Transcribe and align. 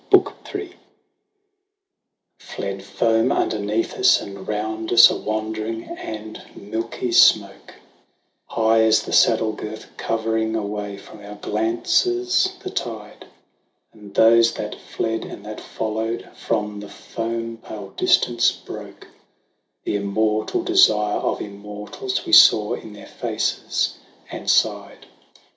BOOK 0.09 0.33
III 0.55 0.73
Fled 2.39 2.81
foam 2.83 3.31
underneath 3.31 3.93
us, 3.93 4.19
and 4.19 4.47
round 4.47 4.91
us, 4.91 5.11
a 5.11 5.15
wandering 5.15 5.83
and 5.83 6.41
milky 6.55 7.11
smoke, 7.11 7.75
High 8.47 8.81
as 8.81 9.03
the 9.03 9.13
saddle 9.13 9.51
girth, 9.53 9.85
covering 9.97 10.55
away 10.55 10.97
from 10.97 11.23
our 11.23 11.35
glances 11.35 12.49
the 12.63 12.71
tide; 12.71 13.27
And 13.93 14.15
those 14.15 14.53
that 14.53 14.73
fled, 14.73 15.23
and 15.23 15.45
that 15.45 15.61
followed, 15.61 16.27
from 16.35 16.79
the 16.79 16.89
foam 16.89 17.57
pale 17.57 17.91
distance 17.95 18.51
broke; 18.51 19.07
The 19.83 19.97
immortal 19.97 20.63
desire 20.63 21.19
of 21.19 21.41
immortals 21.43 22.25
we 22.25 22.33
saw 22.33 22.73
in 22.73 22.93
their 22.93 23.05
faces, 23.05 23.99
and 24.31 24.49
sighed. 24.49 25.05